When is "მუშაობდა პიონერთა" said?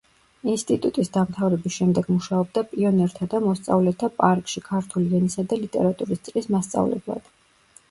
2.13-3.29